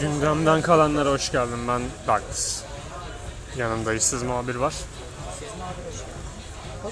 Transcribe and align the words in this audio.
Gündemden 0.00 0.62
kalanlara 0.62 1.10
hoş 1.10 1.32
geldin. 1.32 1.68
Ben 1.68 1.82
Douglas. 2.06 2.62
Yanımda 3.56 3.94
işsiz 3.94 4.22
muhabir 4.22 4.54
var. 4.54 4.74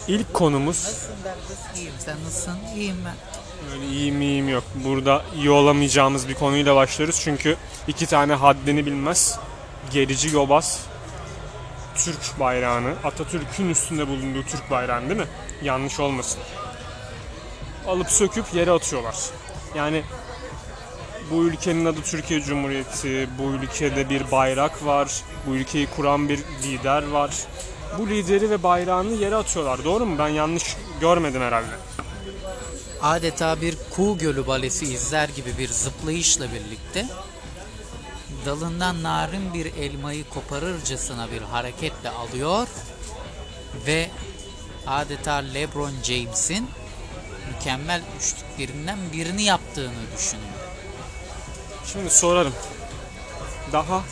İlk 0.09 0.35
konumuz 0.35 0.85
Nasılsın 0.85 1.15
Douglas? 1.25 1.77
İyiyim. 1.77 1.93
Sen 1.99 2.17
nasılsın? 2.25 2.59
İyiyim 2.77 2.97
ben. 3.05 3.15
öyle 3.73 3.87
iyi 3.87 4.13
mi 4.13 4.25
iyi 4.25 4.43
mi 4.43 4.51
yok. 4.51 4.65
Burada 4.75 5.23
iyi 5.37 5.51
olamayacağımız 5.51 6.29
bir 6.29 6.35
konuyla 6.35 6.77
başlıyoruz. 6.77 7.21
Çünkü 7.25 7.57
iki 7.89 8.07
tane 8.07 8.35
haddini 8.35 8.87
bilmez. 8.87 9.39
Gerici 9.91 10.29
yobaz 10.29 10.81
Türk 11.95 12.41
bayrağını, 12.41 12.95
Atatürk'ün 13.05 13.69
üstünde 13.69 14.09
bulunduğu 14.09 14.43
Türk 14.43 14.71
bayrağını 14.71 15.09
değil 15.09 15.21
mi? 15.21 15.27
Yanlış 15.63 16.01
olmasın. 16.01 16.41
Alıp 17.87 18.11
söküp 18.11 18.55
yere 18.55 18.71
atıyorlar. 18.71 19.17
Yani 19.75 20.03
bu 21.31 21.45
ülkenin 21.45 21.85
adı 21.85 22.03
Türkiye 22.03 22.43
Cumhuriyeti, 22.43 23.29
bu 23.39 23.43
ülkede 23.43 24.11
bir 24.11 24.31
bayrak 24.31 24.85
var, 24.85 25.23
bu 25.47 25.55
ülkeyi 25.55 25.87
kuran 25.87 26.29
bir 26.29 26.41
lider 26.63 27.09
var. 27.09 27.31
Bu 27.99 28.09
lideri 28.09 28.51
ve 28.51 28.63
bayrağını 28.63 29.13
yere 29.13 29.37
atıyorlar. 29.37 29.85
Doğru 29.85 30.07
mu? 30.07 30.19
Ben 30.19 30.29
yanlış 30.29 30.77
görmedim 31.01 31.43
herhalde. 31.43 31.75
Adeta 33.03 33.61
bir 33.61 33.77
kuğu 33.91 34.19
gölü 34.19 34.47
balesi 34.47 34.85
izler 34.85 35.29
gibi 35.29 35.59
bir 35.59 35.69
zıplayışla 35.69 36.47
birlikte 36.53 37.07
dalından 38.47 39.03
narin 39.03 39.55
bir 39.55 39.67
elmayı 39.75 40.25
koparırcasına 40.29 41.31
bir 41.31 41.43
hareketle 41.43 42.11
alıyor 42.11 42.69
ve 43.87 44.11
adeta 44.87 45.35
LeBron 45.35 45.93
James'in 46.03 46.69
mükemmel 47.55 48.03
üçlüklerinden 48.19 48.99
birini 49.13 49.43
yaptığını 49.43 50.03
düşünüyor. 50.17 50.52
Şimdi 51.87 52.11
sorarım. 52.11 52.53
Daha 53.73 54.03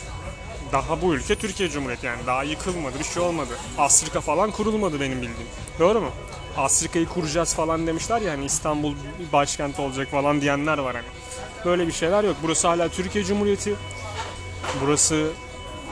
daha 0.71 1.01
bu 1.01 1.13
ülke 1.13 1.35
Türkiye 1.35 1.69
Cumhuriyeti 1.69 2.05
yani 2.05 2.25
daha 2.27 2.43
yıkılmadı 2.43 2.99
bir 2.99 3.03
şey 3.03 3.23
olmadı. 3.23 3.57
Afrika 3.77 4.21
falan 4.21 4.51
kurulmadı 4.51 4.99
benim 4.99 5.17
bildiğim. 5.21 5.49
Doğru 5.79 6.01
mu? 6.01 6.09
Afrika'yı 6.57 7.07
kuracağız 7.07 7.53
falan 7.53 7.87
demişler 7.87 8.21
ya 8.21 8.31
hani 8.31 8.45
İstanbul 8.45 8.95
başkent 9.33 9.79
olacak 9.79 10.11
falan 10.11 10.41
diyenler 10.41 10.77
var 10.77 10.95
hani. 10.95 11.07
Böyle 11.65 11.87
bir 11.87 11.91
şeyler 11.91 12.23
yok. 12.23 12.35
Burası 12.43 12.67
hala 12.67 12.89
Türkiye 12.89 13.23
Cumhuriyeti. 13.23 13.75
Burası 14.81 15.29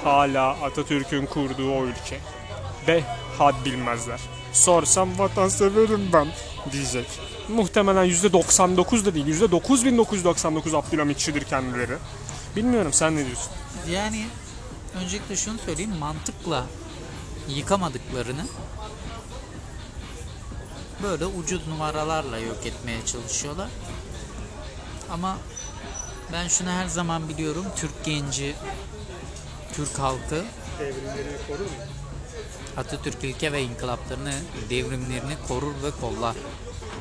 hala 0.03 0.49
Atatürk'ün 0.49 1.25
kurduğu 1.25 1.71
o 1.71 1.83
ülke. 1.85 2.19
Ve 2.87 3.03
had 3.39 3.65
bilmezler. 3.65 4.19
Sorsam 4.53 5.19
vatanseverim 5.19 6.09
ben 6.13 6.27
diyecek. 6.71 7.07
Muhtemelen 7.49 8.05
%99 8.05 9.05
da 9.05 9.15
değil. 9.15 9.41
%9999 9.41 10.77
Abdülhamitçidir 10.77 11.43
kendileri. 11.43 11.97
Bilmiyorum 12.55 12.93
sen 12.93 13.15
ne 13.15 13.25
diyorsun? 13.25 13.51
Yani 13.91 14.25
öncelikle 15.03 15.35
şunu 15.35 15.57
söyleyeyim 15.57 15.95
mantıkla 15.99 16.65
yıkamadıklarını 17.49 18.45
böyle 21.03 21.25
ucuz 21.25 21.67
numaralarla 21.67 22.39
yok 22.39 22.65
etmeye 22.65 23.05
çalışıyorlar. 23.05 23.69
Ama 25.11 25.37
ben 26.33 26.47
şunu 26.47 26.69
her 26.69 26.87
zaman 26.87 27.29
biliyorum. 27.29 27.65
Türk 27.75 28.05
genci, 28.05 28.55
Türk 29.73 29.99
halkı 29.99 30.45
Devrimleri 30.79 31.37
korur 31.47 31.59
mu? 31.59 31.98
Atatürk 32.79 33.23
ilke 33.23 33.51
ve 33.51 33.61
inkılaplarını, 33.63 34.33
devrimlerini 34.69 35.33
korur 35.47 35.73
ve 35.83 35.91
kollar. 36.01 36.35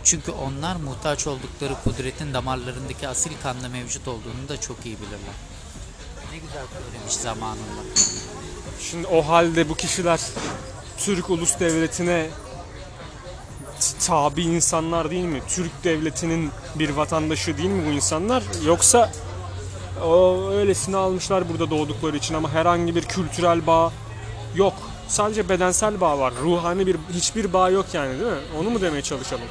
Çünkü 0.05 0.31
onlar 0.31 0.77
muhtaç 0.77 1.27
oldukları 1.27 1.75
kudretin 1.85 2.35
damarlarındaki 2.35 3.09
asil 3.09 3.31
kanda 3.43 3.69
mevcut 3.69 4.09
olduğunu 4.09 4.49
da 4.49 4.61
çok 4.61 4.87
iyi 4.87 4.97
bilirler. 4.97 5.37
Ne 6.33 6.39
güzel 6.39 6.65
söylemiş 6.83 7.15
zamanında. 7.15 7.83
Şimdi 8.81 9.07
o 9.07 9.23
halde 9.23 9.69
bu 9.69 9.75
kişiler 9.75 10.21
Türk 10.99 11.31
ulus 11.31 11.61
devletine 11.61 12.31
tabi 14.07 14.43
insanlar 14.43 15.11
değil 15.11 15.25
mi? 15.25 15.43
Türk 15.49 15.85
devletinin 15.85 16.51
bir 16.75 16.91
vatandaşı 16.91 17.59
değil 17.59 17.71
mi 17.71 17.87
bu 17.87 17.91
insanlar? 17.91 18.43
Yoksa 18.65 19.13
o 20.05 20.49
öylesine 20.51 20.97
almışlar 20.97 21.49
burada 21.49 21.71
doğdukları 21.71 22.17
için 22.17 22.35
ama 22.35 22.51
herhangi 22.51 22.97
bir 22.97 23.03
kültürel 23.03 23.67
bağ 23.67 23.93
yok. 24.55 24.88
Sadece 25.09 25.49
bedensel 25.49 26.01
bağ 26.01 26.19
var. 26.19 26.35
Ruhani 26.43 26.87
bir 26.87 26.97
hiçbir 27.13 27.53
bağ 27.53 27.71
yok 27.71 27.87
yani 27.93 28.21
değil 28.21 28.33
mi? 28.33 28.39
Onu 28.59 28.71
mu 28.71 28.81
demeye 28.81 29.03
çalışalım? 29.03 29.45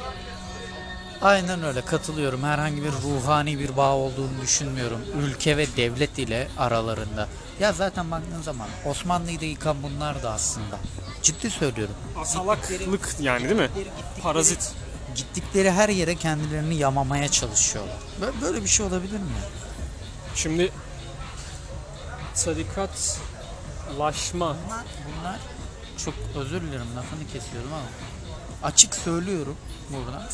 Aynen 1.22 1.62
öyle 1.62 1.80
katılıyorum. 1.80 2.42
Herhangi 2.42 2.84
bir 2.84 2.92
ruhani 2.92 3.58
bir 3.58 3.76
bağ 3.76 3.94
olduğunu 3.94 4.40
düşünmüyorum. 4.42 5.00
Ülke 5.22 5.56
ve 5.56 5.66
devlet 5.76 6.18
ile 6.18 6.48
aralarında. 6.58 7.28
Ya 7.60 7.72
zaten 7.72 8.10
baktığın 8.10 8.42
zaman 8.42 8.68
Osmanlı'yı 8.84 9.40
da 9.40 9.44
yıkan 9.44 9.76
bunlar 9.82 10.22
da 10.22 10.30
aslında. 10.30 10.78
Ciddi 11.22 11.50
söylüyorum. 11.50 11.94
Asalaklık 12.20 13.16
yani 13.20 13.44
değil 13.44 13.60
mi? 13.60 13.68
Parazit. 14.22 14.72
Gittikleri 15.14 15.70
her 15.70 15.88
yere 15.88 16.14
kendilerini 16.14 16.74
yamamaya 16.74 17.28
çalışıyorlar. 17.28 17.96
Böyle, 18.42 18.62
bir 18.64 18.68
şey 18.68 18.86
olabilir 18.86 19.18
mi? 19.18 19.26
Şimdi 20.34 20.72
tarikatlaşma 23.88 24.56
Bunlar, 24.66 24.84
bunlar 25.20 25.38
çok 26.04 26.14
özür 26.36 26.60
dilerim 26.60 26.96
lafını 26.96 27.26
kesiyorum 27.32 27.70
ama 27.72 27.86
açık 28.62 28.94
söylüyorum 28.94 29.56
burada. 29.90 30.28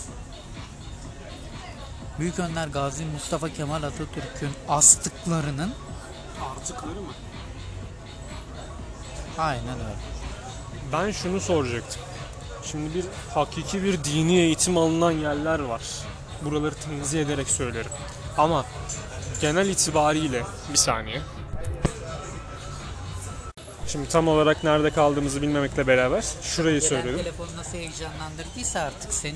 Büyük 2.19 2.39
Önder 2.39 2.69
Gazi 2.69 3.05
Mustafa 3.05 3.49
Kemal 3.49 3.83
Atatürk'ün 3.83 4.51
astıklarının 4.69 5.75
artıkları 6.51 7.01
mı? 7.01 7.13
aynen 9.39 9.75
öyle. 9.75 9.97
Ben 10.93 11.11
şunu 11.11 11.41
soracaktım. 11.41 12.03
Şimdi 12.65 12.95
bir 12.95 13.05
hakiki 13.35 13.85
bir 13.85 14.05
dini 14.05 14.37
eğitim 14.37 14.79
alınan 14.79 15.11
yerler 15.11 15.59
var. 15.59 15.83
Buraları 16.45 16.75
tenzih 16.75 17.21
ederek 17.21 17.49
söylerim. 17.49 17.91
Ama 18.39 18.65
genel 19.41 19.69
itibariyle 19.69 20.43
bir 20.73 20.79
saniye. 20.79 21.23
Şimdi 23.95 24.09
tam 24.09 24.29
olarak 24.29 24.65
nerede 24.65 24.91
kaldığımızı 24.91 25.43
bilmemekle 25.43 25.87
beraber 25.87 26.25
şurayı 26.43 26.81
Gelen 26.81 26.89
söyledim. 26.89 27.19
telefonu 27.19 27.49
nasıl 27.57 27.79
heyecanlandırdıysa 27.79 28.81
artık 28.81 29.13
seni. 29.15 29.35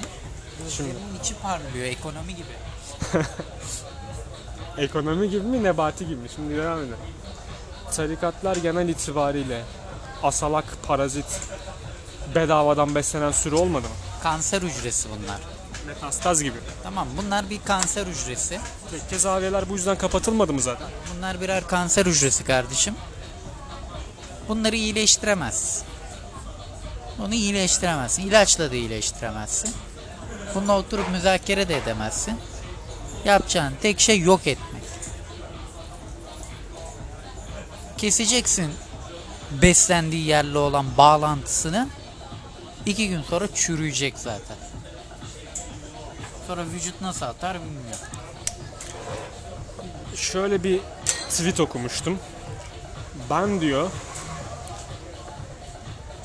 Şimdi- 0.70 0.88
Gözlerinin 0.88 1.18
içi 1.20 1.34
parlıyor 1.34 1.86
ekonomi 1.86 2.34
gibi. 2.36 2.46
Ekonomi 4.78 5.30
gibi 5.30 5.46
mi 5.46 5.62
nebati 5.62 6.06
gibi 6.06 6.16
mi? 6.22 6.28
Şimdi 6.36 6.56
devam 6.56 6.78
edelim. 6.78 6.96
Tarikatlar 7.92 8.56
genel 8.56 8.88
itibariyle 8.88 9.62
asalak, 10.22 10.64
parazit, 10.82 11.40
bedavadan 12.34 12.94
beslenen 12.94 13.32
sürü 13.32 13.54
olmadı 13.54 13.88
mı? 13.88 13.94
Kanser 14.22 14.62
hücresi 14.62 15.08
bunlar. 15.10 15.40
Metastaz 15.86 16.42
gibi. 16.42 16.56
Tamam 16.82 17.08
bunlar 17.16 17.50
bir 17.50 17.60
kanser 17.64 18.06
hücresi. 18.06 18.60
Tekke 18.90 19.18
zaviyeler 19.18 19.68
bu 19.68 19.74
yüzden 19.74 19.98
kapatılmadı 19.98 20.52
mı 20.52 20.60
zaten? 20.60 20.86
Bunlar 21.16 21.40
birer 21.40 21.66
kanser 21.66 22.06
hücresi 22.06 22.44
kardeşim. 22.44 22.94
Bunları 24.48 24.76
iyileştiremez. 24.76 25.82
Bunu 27.18 27.34
iyileştiremezsin. 27.34 28.22
İlaçla 28.22 28.70
da 28.70 28.74
iyileştiremezsin. 28.74 29.74
Bununla 30.54 30.78
oturup 30.78 31.10
müzakere 31.10 31.68
de 31.68 31.76
edemezsin. 31.76 32.38
Yapacağın 33.24 33.74
tek 33.82 34.00
şey 34.00 34.20
yok 34.20 34.46
etmek. 34.46 34.82
Keseceksin 37.98 38.72
beslendiği 39.62 40.26
yerle 40.26 40.58
olan 40.58 40.96
bağlantısını. 40.96 41.88
iki 42.86 43.08
gün 43.08 43.22
sonra 43.22 43.48
çürüyecek 43.54 44.18
zaten. 44.18 44.56
Sonra 46.46 46.64
vücut 46.66 47.00
nasıl 47.00 47.26
atar 47.26 47.60
bilmiyorum. 47.60 48.06
şöyle 50.16 50.64
bir 50.64 50.80
tweet 51.30 51.60
okumuştum. 51.60 52.18
Ben 53.30 53.60
diyor 53.60 53.90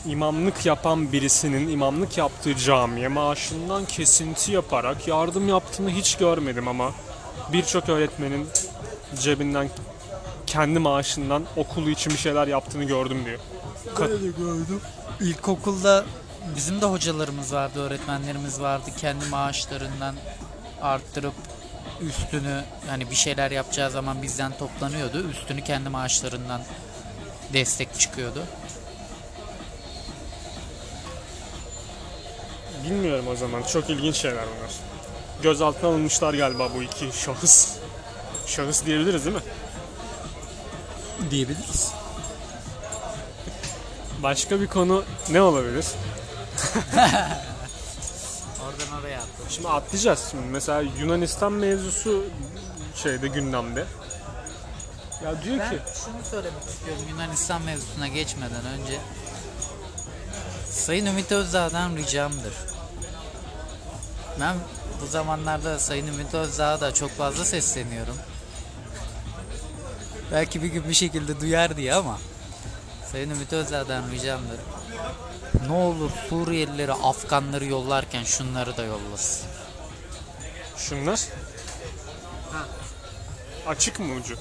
imamlık 0.05 0.65
yapan 0.65 1.11
birisinin 1.11 1.67
imamlık 1.67 2.17
yaptığı 2.17 2.55
camiye 2.55 3.07
maaşından 3.07 3.85
kesinti 3.85 4.51
yaparak 4.51 5.07
yardım 5.07 5.49
yaptığını 5.49 5.89
hiç 5.89 6.15
görmedim 6.15 6.67
ama 6.67 6.91
birçok 7.53 7.89
öğretmenin 7.89 8.47
cebinden 9.21 9.69
kendi 10.47 10.79
maaşından 10.79 11.43
okulu 11.55 11.89
için 11.89 12.13
bir 12.13 12.17
şeyler 12.17 12.47
yaptığını 12.47 12.83
gördüm 12.83 13.25
diyor. 13.25 13.39
Ka- 13.95 14.37
gördüm. 14.37 14.81
İlkokulda 15.21 16.05
bizim 16.55 16.81
de 16.81 16.85
hocalarımız 16.85 17.53
vardı, 17.53 17.79
öğretmenlerimiz 17.79 18.61
vardı. 18.61 18.89
Kendi 18.97 19.25
maaşlarından 19.25 20.15
arttırıp 20.81 21.33
üstünü 22.01 22.63
yani 22.89 23.09
bir 23.09 23.15
şeyler 23.15 23.51
yapacağı 23.51 23.91
zaman 23.91 24.21
bizden 24.21 24.57
toplanıyordu. 24.57 25.29
Üstünü 25.29 25.63
kendi 25.63 25.89
maaşlarından 25.89 26.61
destek 27.53 27.99
çıkıyordu. 27.99 28.43
Bilmiyorum 32.83 33.25
o 33.27 33.35
zaman. 33.35 33.63
Çok 33.63 33.89
ilginç 33.89 34.15
şeyler 34.15 34.45
bunlar. 34.57 34.71
Gözaltına 35.43 35.89
alınmışlar 35.89 36.33
galiba 36.33 36.69
bu 36.75 36.83
iki 36.83 37.19
şahıs. 37.19 37.77
Şahıs 38.47 38.85
diyebiliriz 38.85 39.25
değil 39.25 39.35
mi? 39.35 39.41
Diyebiliriz. 41.31 41.91
Başka 44.23 44.61
bir 44.61 44.67
konu 44.67 45.03
ne 45.29 45.41
olabilir? 45.41 45.85
Oradan 48.63 49.01
oraya 49.01 49.17
attım. 49.17 49.45
Şimdi 49.49 49.67
atlayacağız. 49.67 50.27
Şimdi 50.31 50.45
mesela 50.47 50.81
Yunanistan 50.99 51.53
mevzusu 51.53 52.23
şeyde 52.95 53.27
gündemde. 53.27 53.85
Ya 55.23 55.43
diyor 55.43 55.59
Ben 55.59 55.69
ki 55.69 55.77
şunu 56.05 56.23
söylemek 56.31 56.63
istiyorum 56.63 57.03
Yunanistan 57.09 57.61
mevzusuna 57.61 58.07
geçmeden 58.07 58.65
önce. 58.65 58.99
Sayın 60.69 61.05
Ümit 61.05 61.31
Özdağ'dan 61.31 61.95
ricamdır. 61.95 62.53
Ben 64.39 64.55
bu 65.01 65.05
zamanlarda 65.07 65.79
Sayın 65.79 66.07
Ümit 66.07 66.33
Özdağ'a 66.33 66.81
da 66.81 66.93
çok 66.93 67.11
fazla 67.11 67.45
sesleniyorum. 67.45 68.17
Belki 70.31 70.63
bir 70.63 70.67
gün 70.67 70.89
bir 70.89 70.93
şekilde 70.93 71.39
duyar 71.39 71.77
diye 71.77 71.93
ama 71.93 72.19
Sayın 73.11 73.29
Ümit 73.29 73.53
Özdağ'dan 73.53 74.11
ricamdır. 74.11 74.59
Ne 75.67 75.73
olur 75.73 76.11
Suriyelileri, 76.29 76.93
Afganları 76.93 77.65
yollarken 77.65 78.23
şunları 78.23 78.77
da 78.77 78.83
yollasın. 78.83 79.49
şunlar 80.77 81.19
açık 83.67 83.99
mı 83.99 84.13
ucu? 84.13 84.37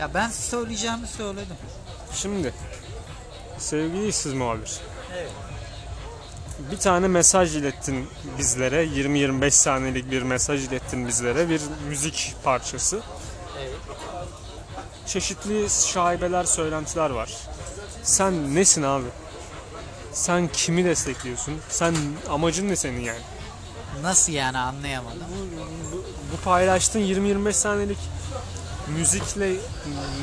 Ya 0.00 0.14
ben 0.14 0.28
söyleyeceğimi 0.28 1.06
söyledim. 1.06 1.56
Şimdi 2.14 2.54
sevgili 3.58 4.08
işsiz 4.08 4.32
muhabir. 4.32 4.80
Bir 6.72 6.76
tane 6.78 7.08
mesaj 7.08 7.56
ilettin 7.56 8.06
bizlere. 8.38 8.84
20-25 8.84 9.50
saniyelik 9.50 10.10
bir 10.10 10.22
mesaj 10.22 10.64
ilettin 10.64 11.08
bizlere. 11.08 11.48
Bir 11.48 11.60
müzik 11.88 12.34
parçası. 12.44 13.00
Çeşitli 15.06 15.66
şaibeler, 15.92 16.44
söylentiler 16.44 17.10
var. 17.10 17.36
Sen 18.02 18.54
nesin 18.54 18.82
abi? 18.82 19.06
Sen 20.12 20.48
kimi 20.52 20.84
destekliyorsun? 20.84 21.54
Sen 21.68 21.94
amacın 22.30 22.68
ne 22.68 22.76
senin 22.76 23.00
yani? 23.00 23.20
Nasıl 24.02 24.32
yani 24.32 24.58
anlayamadım. 24.58 25.18
Bu, 25.92 25.96
bu 26.32 26.40
paylaştığın 26.44 27.00
20-25 27.00 27.52
saniyelik 27.52 27.98
müzikle 28.98 29.52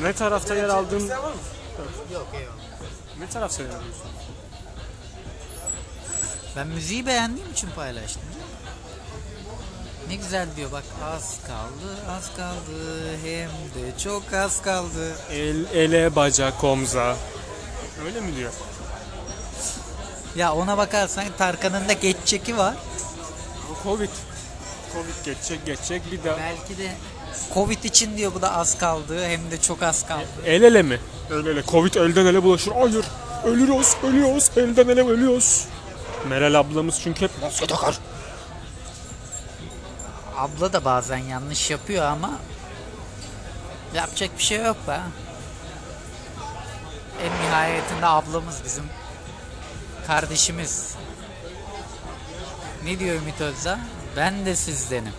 ne 0.04 0.14
tarafta 0.14 0.56
yer 0.56 0.70
aldığın 0.70 1.00
Yok 1.00 2.28
eyvallah. 2.34 2.56
ne 3.20 3.28
tarafta 3.30 3.64
yer 3.64 3.70
alıyorsun? 3.70 4.04
Ben 6.58 6.68
müziği 6.68 7.06
beğendiğim 7.06 7.52
için 7.52 7.70
paylaştım. 7.76 8.22
Ne 10.10 10.16
güzel 10.16 10.48
diyor 10.56 10.72
bak 10.72 10.84
az 11.04 11.38
kaldı 11.48 11.96
az 12.18 12.36
kaldı 12.38 13.18
hem 13.24 13.50
de 13.50 14.00
çok 14.00 14.34
az 14.34 14.62
kaldı. 14.62 15.16
El, 15.32 15.66
ele, 15.74 16.16
bacak, 16.16 16.64
omza. 16.64 17.16
Öyle 18.06 18.22
mi 18.22 18.36
diyor? 18.36 18.52
Ya 20.36 20.54
ona 20.54 20.78
bakarsan 20.78 21.26
Tarkan'ın 21.38 21.90
da 21.90 21.94
geç 21.94 22.18
çeki 22.26 22.58
var. 22.58 22.76
Covid. 23.84 24.10
Covid 24.94 25.26
geçecek 25.26 25.66
geçecek 25.66 26.02
bir 26.12 26.24
daha. 26.24 26.38
Belki 26.38 26.78
de 26.78 26.92
Covid 27.54 27.84
için 27.84 28.18
diyor 28.18 28.34
bu 28.36 28.42
da 28.42 28.54
az 28.54 28.78
kaldı 28.78 29.26
hem 29.26 29.52
de 29.52 29.62
çok 29.62 29.84
az 29.84 30.08
kaldı. 30.08 30.26
El 30.46 30.62
ele 30.62 30.82
mi? 30.82 31.00
El 31.32 31.46
ele. 31.46 31.64
Covid 31.64 31.94
elden 31.94 32.26
ele 32.26 32.44
bulaşır. 32.44 32.72
Hayır. 32.72 33.06
Ölüyoruz, 33.46 33.96
ölüyoruz. 34.04 34.52
Elden 34.58 34.88
ele 34.88 35.04
ölüyoruz. 35.04 35.68
Meral 36.26 36.54
ablamız 36.54 37.00
çünkü 37.04 37.22
hep 37.22 37.32
maske 37.42 37.68
takar. 37.68 38.00
Abla 40.38 40.74
da 40.74 40.86
bazen 40.86 41.18
yanlış 41.18 41.72
yapıyor 41.72 42.06
ama 42.06 42.32
yapacak 43.94 44.30
bir 44.38 44.44
şey 44.44 44.58
yok 44.58 44.78
be. 44.88 45.00
En 47.24 47.48
nihayetinde 47.48 48.06
ablamız 48.06 48.62
bizim 48.66 48.84
kardeşimiz. 50.08 50.96
Ne 52.84 53.00
diyor 53.00 53.16
Ümit 53.16 53.42
Özdağ? 53.42 53.80
Ben 54.16 54.46
de 54.46 54.56
sizdenim. 54.56 55.14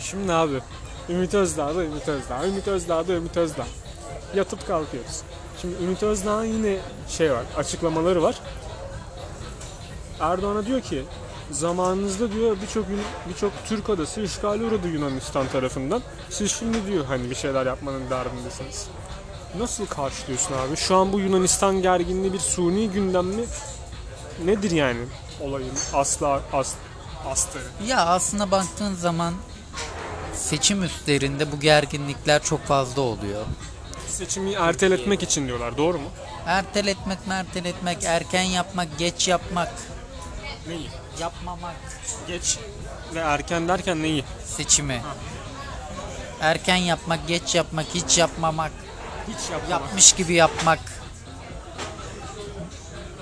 Şimdi 0.00 0.32
abi. 0.32 0.60
Ümit 1.08 1.34
Özdağ 1.34 1.76
da 1.76 1.84
Ümit 1.84 2.08
Özdağ. 2.08 2.46
Ümit 2.46 2.68
Özdağ 2.68 3.08
da 3.08 3.12
Ümit 3.12 3.36
Özdağ. 3.36 3.66
Yatıp 4.34 4.66
kalkıyoruz. 4.66 5.22
Şimdi 5.60 5.82
Ümit 5.82 6.02
Özdağ'ın 6.02 6.44
yine 6.44 6.76
şey 7.08 7.32
var, 7.32 7.44
açıklamaları 7.56 8.22
var. 8.22 8.40
Erdoğan'a 10.20 10.66
diyor 10.66 10.80
ki 10.80 11.04
zamanınızda 11.50 12.32
diyor 12.32 12.56
birçok 12.62 12.84
birçok 13.28 13.52
Türk 13.68 13.90
adası 13.90 14.20
işgale 14.20 14.64
uğradı 14.64 14.88
Yunanistan 14.88 15.48
tarafından. 15.48 16.02
Siz 16.30 16.52
şimdi 16.52 16.86
diyor 16.86 17.04
hani 17.04 17.30
bir 17.30 17.34
şeyler 17.34 17.66
yapmanın 17.66 18.10
derdindesiniz. 18.10 18.86
Nasıl 19.58 19.86
karşılıyorsun 19.86 20.54
abi? 20.54 20.76
Şu 20.76 20.96
an 20.96 21.12
bu 21.12 21.20
Yunanistan 21.20 21.82
gerginliği 21.82 22.32
bir 22.32 22.38
suni 22.38 22.90
gündem 22.90 23.26
mi? 23.26 23.44
Nedir 24.44 24.70
yani 24.70 25.00
olayın 25.40 25.72
asla 25.94 26.40
as, 26.52 26.74
astarı? 27.26 27.64
Ya 27.86 28.06
aslında 28.06 28.50
baktığın 28.50 28.94
zaman 28.94 29.34
seçim 30.34 30.82
üstlerinde 30.82 31.52
bu 31.52 31.60
gerginlikler 31.60 32.42
çok 32.42 32.64
fazla 32.64 33.02
oluyor. 33.02 33.44
Seçimi 34.08 34.52
erteletmek 34.52 35.22
için 35.22 35.46
diyorlar. 35.46 35.76
Doğru 35.76 35.98
mu? 35.98 36.08
Erteletmek, 36.46 37.26
merteletmek, 37.26 38.04
erken 38.04 38.42
yapmak, 38.42 38.98
geç 38.98 39.28
yapmak, 39.28 39.72
Neyi? 40.68 40.90
yapmamak 41.20 41.76
Geç 42.26 42.58
ve 43.14 43.18
erken 43.18 43.68
derken 43.68 44.02
neyi? 44.02 44.24
seçimi. 44.44 45.02
Erken 46.40 46.76
yapmak, 46.76 47.28
geç 47.28 47.54
yapmak, 47.54 47.86
hiç 47.94 48.18
yapmamak, 48.18 48.72
Hiç 49.28 49.50
yapmamak. 49.50 49.70
yapmış 49.70 50.12
gibi 50.12 50.34
yapmak. 50.34 50.78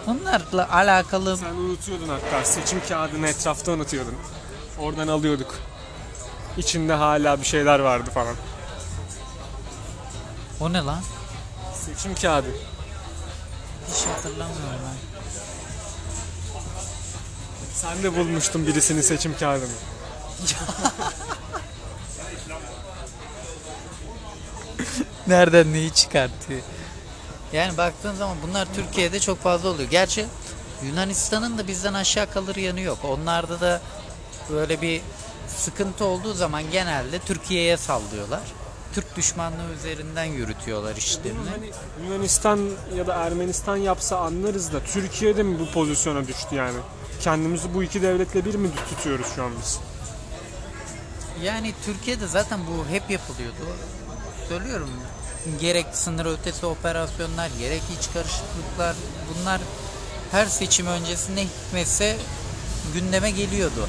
Bunlarla 0.07 0.73
alakalı 0.73 1.37
Sen 1.37 1.55
unutuyordun 1.55 2.09
hatta. 2.09 2.45
Seçim 2.45 2.81
kağıdını 2.89 3.29
etrafta 3.29 3.73
unutuyordun. 3.73 4.15
Oradan 4.81 5.09
alıyorduk. 5.09 5.55
İçinde 6.57 6.93
hala 6.93 7.41
bir 7.41 7.47
şeyler 7.47 7.79
vardı 7.79 8.11
falan. 8.11 8.37
o 10.61 10.73
ne 10.73 10.79
lan? 10.79 11.01
Seçim 11.75 12.15
kağıdı. 12.15 12.49
Hiç 13.89 14.07
hatırlamıyorum 14.07 14.81
ben. 14.85 15.16
Sen 17.77 18.03
de 18.03 18.17
bulmuştun 18.17 18.67
birisinin 18.67 19.01
seçim 19.01 19.39
kağıdını. 19.39 19.69
Nereden 25.27 25.73
neyi 25.73 25.93
çıkartıyor? 25.93 26.61
Yani 27.53 27.77
baktığın 27.77 28.15
zaman 28.15 28.37
bunlar 28.49 28.69
Türkiye'de 28.75 29.21
çok 29.21 29.43
fazla 29.43 29.69
oluyor. 29.69 29.91
Gerçi 29.91 30.27
Yunanistan'ın 30.85 31.59
da 31.59 31.69
bizden 31.69 31.95
aşağı 31.95 32.31
kalır 32.31 32.57
yanı 32.57 32.81
yok. 32.81 32.99
Onlarda 33.05 33.61
da 33.61 33.81
böyle 34.51 34.83
bir 34.83 35.01
sıkıntı 35.49 36.05
olduğu 36.05 36.35
zaman 36.35 36.71
genelde 36.71 37.19
Türkiye'ye 37.19 37.77
sallıyorlar. 37.77 38.43
Türk 38.95 39.17
düşmanlığı 39.17 39.73
üzerinden 39.79 40.25
yürütüyorlar 40.25 40.97
işlerini. 40.97 41.51
Hani 41.51 41.71
Yunanistan 42.07 42.71
ya 42.97 43.07
da 43.07 43.15
Ermenistan 43.15 43.77
yapsa 43.77 44.19
anlarız 44.19 44.73
da 44.73 44.81
Türkiye'de 44.85 45.43
mi 45.43 45.59
bu 45.59 45.71
pozisyona 45.71 46.27
düştü 46.27 46.55
yani? 46.55 46.79
Kendimizi 47.27 47.75
bu 47.75 47.83
iki 47.83 48.03
devletle 48.03 48.45
bir 48.45 48.55
mi 48.55 48.69
tutuyoruz 48.89 49.27
şu 49.35 49.45
an 49.45 49.51
biz? 49.63 49.81
Yani 51.43 51.75
Türkiye'de 51.85 52.27
zaten 52.27 52.61
bu 52.67 52.91
hep 52.91 53.11
yapılıyordu. 53.11 53.77
Söylüyorum 54.49 54.91
gerek 55.61 55.87
sınır 55.93 56.27
ötesi 56.27 56.67
operasyonlar 56.67 57.51
gerek 57.59 57.83
iç 57.99 58.13
karışıklıklar 58.13 58.97
bunlar 59.29 59.61
her 60.31 60.47
seçim 60.47 60.87
öncesinde 60.87 61.45
hikmetse 61.45 62.17
gündeme 62.95 63.31
geliyordu. 63.31 63.89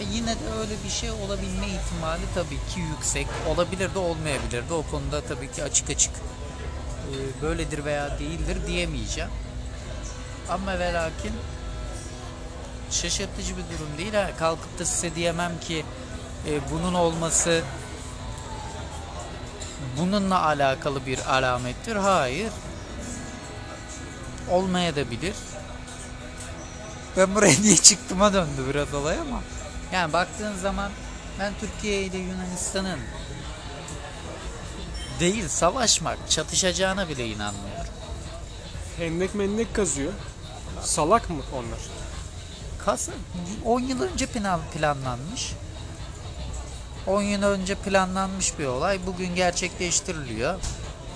E 0.00 0.04
yine 0.14 0.34
de 0.34 0.50
öyle 0.60 0.74
bir 0.84 0.90
şey 0.90 1.10
olabilme 1.10 1.66
ihtimali 1.66 2.24
tabii 2.34 2.74
ki 2.74 2.80
yüksek. 2.90 3.26
Olabilir 3.48 3.94
de 3.94 3.98
olmayabilir 3.98 4.68
de 4.68 4.74
o 4.74 4.82
konuda 4.90 5.20
tabii 5.20 5.52
ki 5.52 5.64
açık 5.64 5.90
açık 5.90 6.12
e, 6.12 7.42
böyledir 7.42 7.84
veya 7.84 8.18
değildir 8.18 8.56
diyemeyeceğim. 8.66 9.30
Ama 10.48 10.78
ve 10.78 10.92
lakin 10.92 11.32
şaşırtıcı 12.90 13.54
bir 13.56 13.62
durum 13.62 13.98
değil. 13.98 14.14
Ha, 14.14 14.30
kalkıp 14.38 14.78
da 14.78 14.84
size 14.84 15.14
diyemem 15.14 15.52
ki 15.60 15.84
e, 16.46 16.70
bunun 16.70 16.94
olması 16.94 17.62
bununla 19.98 20.44
alakalı 20.44 21.06
bir 21.06 21.36
alamettir. 21.36 21.96
Hayır. 21.96 22.52
Olmaya 24.50 24.96
da 24.96 25.10
bilir. 25.10 25.34
Ben 27.16 27.34
buraya 27.34 27.60
niye 27.62 27.76
çıktığıma 27.76 28.32
döndü 28.32 28.62
biraz 28.70 28.94
olay 28.94 29.18
ama. 29.18 29.42
Yani 29.92 30.12
baktığın 30.12 30.56
zaman 30.56 30.90
ben 31.38 31.52
Türkiye 31.60 32.02
ile 32.02 32.16
Yunanistan'ın 32.16 32.98
değil 35.20 35.48
savaşmak, 35.48 36.30
çatışacağına 36.30 37.08
bile 37.08 37.26
inanmıyorum. 37.26 37.92
Hendek 38.96 39.34
mendek 39.34 39.74
kazıyor. 39.74 40.12
Salak 40.82 41.30
mı 41.30 41.42
onlar? 41.52 41.97
Kas 42.88 43.08
10 43.64 43.80
yıl 43.80 44.02
önce 44.02 44.26
plan, 44.26 44.60
planlanmış. 44.74 45.52
10 47.06 47.22
yıl 47.22 47.42
önce 47.42 47.74
planlanmış 47.74 48.58
bir 48.58 48.66
olay 48.66 48.98
bugün 49.06 49.34
gerçekleştiriliyor. 49.34 50.60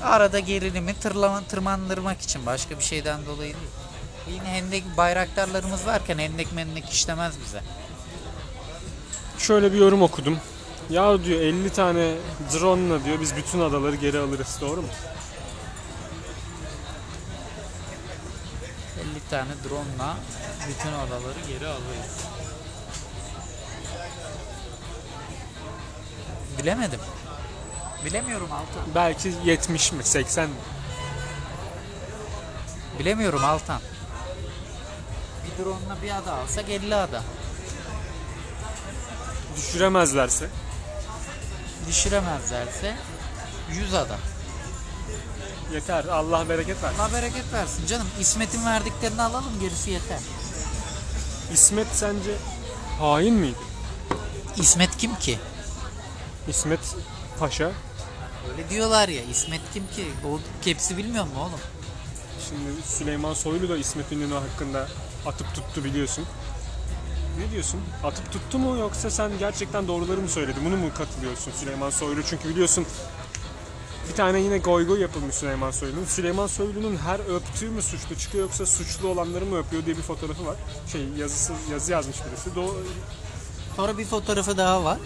Arada 0.03 0.39
gerilimi 0.39 0.95
tırlama, 0.95 1.43
tırmandırmak 1.43 2.21
için 2.21 2.47
başka 2.47 2.79
bir 2.79 2.85
şeyden 2.85 3.27
dolayı 3.27 3.55
değil. 3.55 3.73
Yine 4.29 4.49
hendek 4.49 4.85
bayraktarlarımız 4.97 5.87
varken 5.87 6.19
hendek 6.19 6.53
mendek 6.53 6.91
işlemez 6.91 7.35
bize. 7.45 7.61
Şöyle 9.39 9.73
bir 9.73 9.79
yorum 9.79 10.03
okudum. 10.03 10.39
Ya 10.91 11.25
diyor 11.25 11.41
50 11.41 11.71
tane 11.71 12.15
drone'la 12.53 13.05
diyor 13.05 13.21
biz 13.21 13.37
bütün 13.37 13.61
adaları 13.61 13.97
geri 13.97 14.19
alırız. 14.19 14.59
Doğru 14.61 14.83
mu? 14.83 14.89
Tane 19.33 19.53
drone'la 19.65 20.17
bütün 20.69 20.93
adaları 20.93 21.39
geri 21.49 21.67
alırız. 21.67 22.25
Bilemedim. 26.59 27.01
Bilemiyorum 28.05 28.53
Altan. 28.53 28.95
Belki 28.95 29.35
70 29.45 29.93
mi 29.93 30.05
80 30.05 30.49
mi? 30.49 30.57
Bilemiyorum 32.99 33.45
Altan. 33.45 33.81
Bir 35.45 35.65
drone'la 35.65 36.03
bir 36.03 36.11
ada 36.11 36.35
alsak 36.35 36.71
50 36.71 36.95
ada. 36.95 37.23
Düşüremezlerse. 39.57 40.49
Düşüremezlerse 41.89 42.97
100 43.71 43.95
ada. 43.95 44.17
Yeter. 45.73 46.05
Allah 46.05 46.49
bereket 46.49 46.83
versin. 46.83 46.99
Allah 46.99 47.13
bereket 47.13 47.53
versin 47.53 47.87
canım. 47.87 48.07
İsmet'in 48.21 48.67
verdiklerini 48.67 49.23
alalım 49.23 49.61
gerisi 49.61 49.91
yeter. 49.91 50.19
İsmet 51.53 51.87
sence 51.93 52.31
hain 52.99 53.35
miydi? 53.35 53.57
İsmet 54.57 54.97
kim 54.97 55.15
ki? 55.15 55.39
İsmet 56.49 56.81
Paşa. 57.39 57.73
Öyle 58.51 58.71
diyorlar 58.71 59.09
ya. 59.09 59.23
İsmet 59.23 59.61
kim 59.75 59.87
ki? 59.87 60.05
O 60.29 60.41
kepsi 60.63 60.97
bilmiyor 60.97 61.25
mu 61.25 61.31
oğlum? 61.41 61.61
Şimdi 62.49 62.87
Süleyman 62.87 63.35
Soylu 63.35 63.69
da 63.69 63.77
İsmet 63.77 64.13
İnönü 64.13 64.35
hakkında 64.35 64.89
atıp 65.27 65.55
tuttu 65.55 65.85
biliyorsun. 65.85 66.25
Ne 67.39 67.51
diyorsun? 67.51 67.81
Atıp 68.05 68.33
tuttu 68.33 68.59
mu 68.59 68.77
yoksa 68.79 69.11
sen 69.11 69.31
gerçekten 69.39 69.89
doğruları 69.89 70.21
mı 70.21 70.29
söyledin? 70.29 70.65
Bunu 70.65 70.77
mu 70.77 70.91
katılıyorsun 70.99 71.53
Süleyman 71.53 71.91
Soylu? 71.91 72.23
Çünkü 72.23 72.49
biliyorsun 72.49 72.87
bir 74.13 74.17
tane 74.17 74.41
yine 74.41 74.59
goy 74.59 74.87
goy 74.87 75.01
yapılmış 75.01 75.35
Süleyman 75.35 75.71
Soylu'nun. 75.71 76.05
Süleyman 76.05 76.47
Soylu'nun 76.47 76.97
her 76.97 77.35
öptüğü 77.35 77.69
mü 77.71 77.83
suçlu 77.83 78.17
çıkıyor 78.19 78.45
yoksa 78.45 78.67
suçlu 78.67 79.09
olanları 79.09 79.47
mı 79.47 79.59
öpüyor 79.59 79.87
diye 79.87 79.97
bir 79.97 80.03
fotoğrafı 80.03 80.47
var. 80.47 80.57
Şey 80.93 81.01
yazısı 81.19 81.53
yazı 81.73 81.93
yazmış 81.93 82.17
birisi. 82.27 82.51
Do- 82.51 82.75
Sonra 83.77 83.99
bir 83.99 84.05
fotoğrafı 84.05 84.57
daha 84.57 84.85
var. 84.85 84.99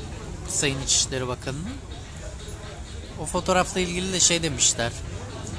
Sayın 0.48 0.82
İçişleri 0.82 1.28
Bakanı'nın. 1.28 1.72
O 3.22 3.26
fotoğrafla 3.26 3.80
ilgili 3.80 4.12
de 4.12 4.20
şey 4.20 4.42
demişler. 4.42 4.92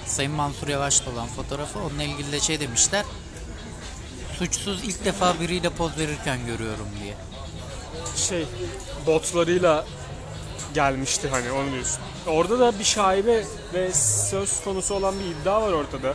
Sayın 0.06 0.32
Mansur 0.32 0.68
Yavaş'ta 0.68 1.12
olan 1.12 1.28
fotoğrafı. 1.28 1.80
Onunla 1.80 2.04
ilgili 2.04 2.32
de 2.32 2.40
şey 2.40 2.60
demişler. 2.60 3.06
Suçsuz 4.40 4.84
ilk 4.84 5.06
defa 5.06 5.40
biriyle 5.40 5.70
poz 5.70 5.98
verirken 5.98 6.46
görüyorum 6.46 6.88
diye. 7.04 7.18
şey 8.16 8.46
botlarıyla 9.06 9.86
gelmişti 10.74 11.30
hani 11.30 11.52
onu 11.52 11.72
diyorsun. 11.72 12.02
Orada 12.28 12.60
da 12.60 12.80
bir 12.80 12.84
şaibe 12.84 13.44
ve 13.74 13.94
söz 14.30 14.64
konusu 14.64 14.96
olan 14.96 15.16
bir 15.20 15.26
iddia 15.26 15.62
var 15.62 15.72
ortada. 15.72 16.14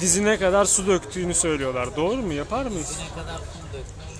Dizine 0.00 0.38
kadar 0.38 0.64
su 0.64 0.86
döktüğünü 0.86 1.34
söylüyorlar. 1.34 1.96
Doğru 1.96 2.16
mu? 2.16 2.32
Yapar 2.32 2.66
mıyız? 2.66 2.98
Ne 3.00 3.22
kadar 3.22 3.40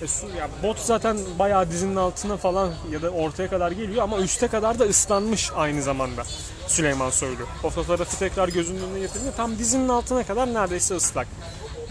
E 0.01 0.07
su, 0.07 0.27
ya 0.37 0.49
bot 0.63 0.79
zaten 0.79 1.17
bayağı 1.39 1.71
dizinin 1.71 1.95
altına 1.95 2.37
falan 2.37 2.73
ya 2.91 3.01
da 3.01 3.09
ortaya 3.09 3.49
kadar 3.49 3.71
geliyor 3.71 4.03
ama 4.03 4.17
üste 4.19 4.47
kadar 4.47 4.79
da 4.79 4.83
ıslanmış 4.83 5.51
aynı 5.55 5.81
zamanda 5.81 6.23
Süleyman 6.67 7.09
Soylu. 7.09 7.43
O 7.63 7.69
fotoğrafı 7.69 8.19
tekrar 8.19 8.47
gözünün 8.47 8.83
önüne 8.83 8.99
getirince 8.99 9.31
tam 9.37 9.57
dizinin 9.57 9.89
altına 9.89 10.23
kadar 10.23 10.53
neredeyse 10.53 10.95
ıslak. 10.95 11.27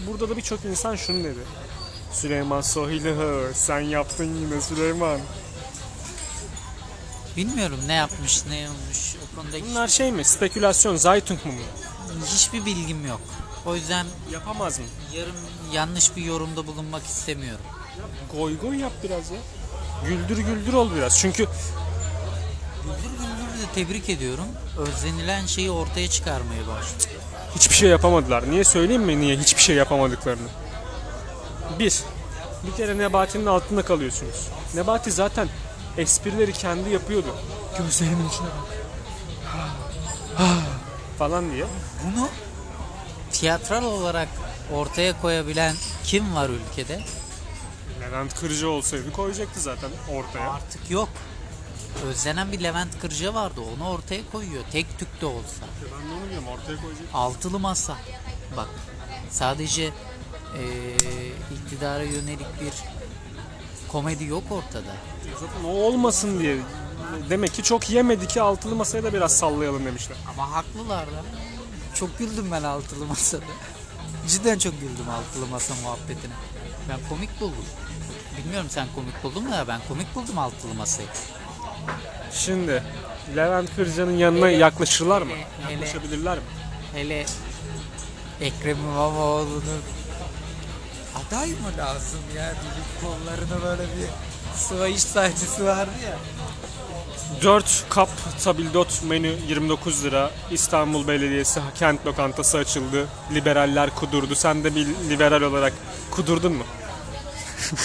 Burada 0.07 0.29
da 0.29 0.37
birçok 0.37 0.65
insan 0.65 0.95
şunu 0.95 1.23
dedi. 1.23 1.39
Süleyman 2.11 2.61
Soylu 2.61 3.15
sen 3.53 3.79
yaptın 3.79 4.35
yine 4.41 4.61
Süleyman. 4.61 5.19
Bilmiyorum 7.37 7.79
ne 7.87 7.93
yapmış 7.93 8.45
ne 8.49 8.67
olmuş 8.69 9.15
o 9.23 9.35
konuda 9.35 9.57
hiç- 9.57 9.65
Bunlar 9.69 9.87
şey 9.87 10.11
mi? 10.11 10.25
Spekülasyon, 10.25 10.95
Zaytung 10.95 11.45
mu 11.45 11.51
bu? 11.57 12.25
hiçbir 12.25 12.65
bilgim 12.65 13.07
yok. 13.07 13.21
O 13.65 13.75
yüzden 13.75 14.05
Yapamaz 14.31 14.79
mı? 14.79 14.85
yarım 15.15 15.35
yanlış 15.73 16.15
bir 16.15 16.21
yorumda 16.21 16.67
bulunmak 16.67 17.05
istemiyorum. 17.05 17.65
Goy 18.37 18.57
goy 18.59 18.77
yap 18.77 18.91
biraz 19.03 19.31
ya. 19.31 19.37
Güldür 20.07 20.37
güldür 20.37 20.73
ol 20.73 20.89
biraz. 20.95 21.19
Çünkü 21.19 21.43
Güldür 22.83 23.09
Güldür'ü 23.17 23.61
de 23.61 23.73
tebrik 23.75 24.09
ediyorum. 24.09 24.45
Özlenilen 24.77 25.45
şeyi 25.45 25.71
ortaya 25.71 26.09
çıkarmaya 26.09 26.67
başladı. 26.67 27.03
hiçbir 27.55 27.75
şey 27.75 27.89
yapamadılar. 27.89 28.51
Niye 28.51 28.63
söyleyeyim 28.63 29.01
mi 29.03 29.21
niye 29.21 29.37
hiçbir 29.37 29.61
şey 29.61 29.75
yapamadıklarını? 29.75 30.47
Bir, 31.79 31.99
bir 32.67 32.77
kere 32.77 32.97
Nebati'nin 32.97 33.45
altında 33.45 33.81
kalıyorsunuz. 33.85 34.47
Nebati 34.75 35.11
zaten 35.11 35.47
esprileri 35.97 36.53
kendi 36.53 36.89
yapıyordu. 36.89 37.35
Gözlerimin 37.77 38.29
içine 38.29 38.47
bak. 38.47 38.73
falan 41.19 41.51
diye. 41.51 41.65
Bunu 42.05 42.29
tiyatral 43.31 43.83
olarak 43.83 44.27
ortaya 44.73 45.21
koyabilen 45.21 45.75
kim 46.03 46.35
var 46.35 46.49
ülkede? 46.49 47.01
Levent 48.01 48.35
Kırcı 48.35 48.69
olsaydı 48.69 49.11
koyacaktı 49.11 49.59
zaten 49.59 49.89
ortaya. 50.11 50.51
Artık 50.51 50.91
yok. 50.91 51.09
Özlenen 52.05 52.51
bir 52.51 52.63
Levent 52.63 52.99
Kırca 52.99 53.33
vardı. 53.33 53.61
Onu 53.77 53.89
ortaya 53.89 54.21
koyuyor. 54.31 54.63
Tek 54.71 54.99
tük 54.99 55.21
de 55.21 55.25
olsa. 55.25 55.65
Ben 55.83 56.09
de 56.09 56.13
onu 56.13 56.29
diyorum 56.29 56.47
ortaya 56.47 56.81
koyacak. 56.81 57.03
Altılı 57.13 57.59
masa. 57.59 57.97
Bak 58.57 58.67
sadece 59.29 59.83
eee 59.83 61.27
iktidara 61.55 62.03
yönelik 62.03 62.61
bir 62.61 62.73
komedi 63.93 64.25
yok 64.25 64.43
ortada. 64.51 64.91
Zaten 65.39 65.63
o 65.65 65.67
olmasın 65.67 66.39
diye. 66.39 66.57
Demek 67.29 67.53
ki 67.53 67.63
çok 67.63 67.89
yemedi 67.89 68.27
ki 68.27 68.41
altılı 68.41 68.75
masaya 68.75 69.03
da 69.03 69.13
biraz 69.13 69.37
sallayalım 69.37 69.85
demişler. 69.85 70.17
Ama 70.29 70.51
haklılar 70.51 71.05
da. 71.07 71.23
Çok 71.95 72.19
güldüm 72.19 72.51
ben 72.51 72.63
altılı 72.63 73.05
masada. 73.05 73.41
Cidden 74.27 74.57
çok 74.59 74.73
güldüm 74.79 75.09
altılı 75.09 75.47
masa 75.47 75.73
muhabbetine. 75.83 76.33
Ben 76.89 77.09
komik 77.09 77.41
buldum. 77.41 77.65
Bilmiyorum 78.37 78.67
sen 78.69 78.87
komik 78.95 79.23
buldun 79.23 79.43
mu 79.43 79.55
ya 79.55 79.67
ben 79.67 79.79
komik 79.87 80.15
buldum 80.15 80.37
altılı 80.37 80.73
masayı. 80.73 81.07
Şimdi 82.33 82.83
Levent 83.35 83.75
Kırca'nın 83.75 84.17
yanına 84.17 84.47
Hele- 84.47 84.57
yaklaşırlar 84.57 85.21
mı? 85.21 85.31
hele- 85.31 85.71
Yaklaşabilirler 85.73 86.37
mi? 86.37 86.43
Hele 86.93 87.25
Ekrem 88.41 88.77
İmamoğlu'nun 88.77 89.81
aday 91.33 91.49
mı 91.49 91.77
lazım 91.77 92.19
ya? 92.35 92.51
Dilip 92.51 93.01
kollarına 93.01 93.63
böyle 93.63 93.83
bir 93.83 94.07
sıvayış 94.57 95.01
sahnesi 95.01 95.65
vardı 95.65 95.91
ya. 96.05 96.17
4 97.43 97.85
kap 97.89 98.09
tabildot 98.43 99.03
menü 99.03 99.35
29 99.47 100.03
lira. 100.03 100.31
İstanbul 100.51 101.07
Belediyesi 101.07 101.61
kent 101.75 102.05
lokantası 102.05 102.57
açıldı. 102.57 103.07
Liberaller 103.33 103.95
kudurdu. 103.95 104.35
Sen 104.35 104.63
de 104.63 104.75
bir 104.75 104.87
liberal 105.09 105.41
olarak 105.41 105.73
kudurdun 106.11 106.53
mu? 106.53 106.63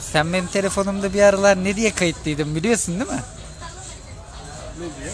Sen 0.00 0.32
benim 0.32 0.46
telefonumda 0.46 1.14
bir 1.14 1.22
aralar 1.22 1.64
ne 1.64 1.76
diye 1.76 1.94
kayıtlıydın 1.94 2.54
biliyorsun 2.56 3.00
değil 3.00 3.10
mi? 3.10 3.22
Ne 4.78 4.86
diye? 5.00 5.12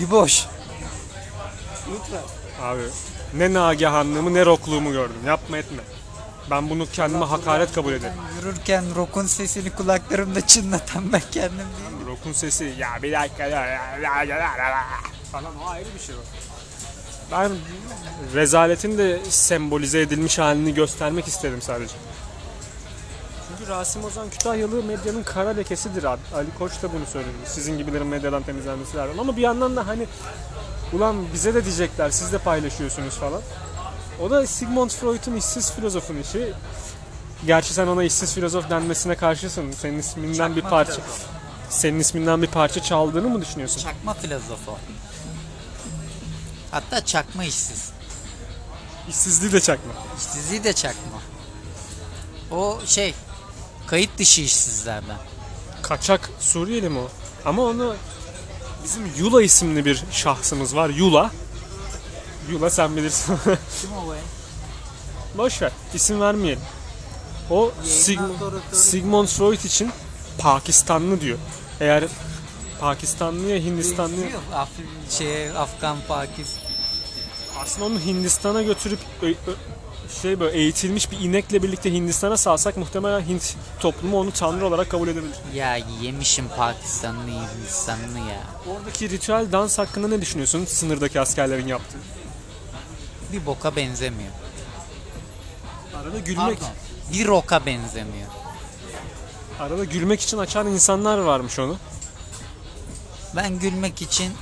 Liboş. 0.00 0.46
Abi 2.62 2.82
ne 3.38 3.52
nagihanlığımı 3.52 4.34
ne 4.34 4.46
rokluğumu 4.46 4.92
gördüm. 4.92 5.16
Yapma 5.26 5.58
etme. 5.58 5.82
Ben 6.50 6.70
bunu 6.70 6.86
kendime 6.92 7.24
hakaret 7.24 7.72
kabul 7.72 7.92
ederim. 7.92 8.14
Yürürken 8.36 8.84
rock'un 8.96 9.26
sesini 9.26 9.70
kulaklarımda 9.70 10.46
çınlatan 10.46 11.12
ben 11.12 11.22
kendim 11.32 11.58
değilim. 11.58 12.06
Rock'un 12.06 12.32
sesi 12.32 12.74
ya 12.78 12.88
bir 13.02 13.12
dakika 13.12 13.42
ya, 13.42 13.66
ya, 13.66 13.98
ya, 14.02 14.22
ya, 14.22 14.36
ya, 14.36 14.56
ya, 14.56 14.84
falan 15.32 15.52
o 15.64 15.68
ayrı 15.68 15.88
bir 15.94 16.00
şey 16.00 16.14
o. 16.14 16.18
Ben 17.32 17.52
rezaletin 18.34 18.98
de 18.98 19.20
sembolize 19.28 20.00
edilmiş 20.00 20.38
halini 20.38 20.74
göstermek 20.74 21.28
istedim 21.28 21.62
sadece. 21.62 21.94
Çünkü 23.48 23.70
Rasim 23.70 24.04
Ozan 24.04 24.30
Kütahyalı 24.30 24.82
medyanın 24.82 25.22
kara 25.22 25.48
lekesidir 25.48 26.04
abi. 26.04 26.20
Ali 26.34 26.48
Koç 26.58 26.72
da 26.82 26.92
bunu 26.92 27.06
söyledi. 27.06 27.32
Sizin 27.46 27.78
gibilerin 27.78 28.06
medyadan 28.06 28.42
temizlenmesi 28.42 28.96
lazım. 28.96 29.20
Ama 29.20 29.36
bir 29.36 29.42
yandan 29.42 29.76
da 29.76 29.86
hani 29.86 30.06
ulan 30.92 31.16
bize 31.32 31.54
de 31.54 31.64
diyecekler 31.64 32.10
siz 32.10 32.32
de 32.32 32.38
paylaşıyorsunuz 32.38 33.14
falan. 33.14 33.42
O 34.22 34.30
da 34.30 34.46
Sigmund 34.46 34.90
Freud'un 34.90 35.36
işsiz 35.36 35.72
filozofun 35.72 36.16
işi. 36.16 36.52
Gerçi 37.46 37.74
sen 37.74 37.86
ona 37.86 38.04
işsiz 38.04 38.34
filozof 38.34 38.70
denmesine 38.70 39.14
karşısın. 39.16 39.72
Senin 39.72 39.98
isminden 39.98 40.56
bir 40.56 40.60
Çakma 40.62 40.70
parça 40.70 40.92
filozof. 40.92 41.20
senin 41.70 42.00
isminden 42.00 42.42
bir 42.42 42.46
parça 42.46 42.82
çaldığını 42.82 43.28
mı 43.28 43.40
düşünüyorsun? 43.40 43.80
Çakma 43.82 44.14
filozofu. 44.14 44.78
Hatta 46.70 47.04
çakma 47.04 47.44
işsiz. 47.44 47.90
İşsizliği 49.08 49.52
de 49.52 49.60
çakma. 49.60 49.92
İşsizliği 50.18 50.64
de 50.64 50.72
çakma. 50.72 51.18
O 52.50 52.78
şey 52.86 53.14
kayıt 53.86 54.18
dışı 54.18 54.40
işsizlerden. 54.42 55.16
Kaçak 55.82 56.30
Suriyeli 56.40 56.88
mi 56.88 56.98
o? 56.98 57.08
Ama 57.44 57.62
onu 57.62 57.94
bizim 58.86 59.10
Yula 59.18 59.42
isimli 59.42 59.84
bir 59.84 60.04
şahsımız 60.10 60.76
var. 60.76 60.88
Yula. 60.88 61.30
Yula 62.50 62.70
sen 62.70 62.96
bilirsin. 62.96 63.36
Kim 63.80 63.92
o 63.92 64.12
be? 64.12 64.16
Boş 65.36 65.62
ver. 65.62 65.72
İsim 65.94 66.20
vermeyelim. 66.20 66.62
O 67.50 67.72
Sigmund, 67.84 68.40
Sigmund 68.72 69.28
Freud 69.28 69.64
için 69.64 69.90
Pakistanlı 70.38 71.20
diyor. 71.20 71.38
Eğer 71.80 72.04
Pakistanlıya 72.80 73.58
Hindistanlıya 73.58 74.28
Af 74.54 74.68
şey 75.10 75.50
Afgan 75.50 75.96
Pakistan. 76.08 76.62
aslında 77.62 77.86
onu 77.86 78.00
Hindistan'a 78.00 78.62
götürüp 78.62 78.98
şey 80.22 80.40
böyle 80.40 80.58
eğitilmiş 80.58 81.10
bir 81.10 81.20
inekle 81.20 81.62
birlikte 81.62 81.92
Hindistan'a 81.92 82.36
salsak 82.36 82.76
muhtemelen 82.76 83.20
Hint 83.20 83.54
toplumu 83.80 84.20
onu 84.20 84.30
tanrı 84.32 84.66
olarak 84.66 84.90
kabul 84.90 85.08
edebilir. 85.08 85.36
Ya 85.54 85.76
yemişim 86.02 86.48
Pakistanlı 86.56 87.30
Hindistanlı 87.30 88.18
ya. 88.18 88.42
Oradaki 88.76 89.10
ritüel 89.10 89.52
dans 89.52 89.78
hakkında 89.78 90.08
ne 90.08 90.20
düşünüyorsun 90.20 90.64
sınırdaki 90.64 91.20
askerlerin 91.20 91.66
yaptığı? 91.66 91.98
Bir 93.32 93.46
boka 93.46 93.76
benzemiyor. 93.76 94.30
Arada 95.96 96.18
gülmek, 96.18 96.60
Pardon. 96.60 96.74
Bir 97.12 97.26
roka 97.26 97.66
benzemiyor. 97.66 98.28
arada 99.60 99.84
gülmek 99.84 100.20
için 100.20 100.38
açan 100.38 100.66
insanlar 100.66 101.18
varmış 101.18 101.58
onu. 101.58 101.76
Ben 103.36 103.58
gülmek 103.58 104.02
için 104.02 104.32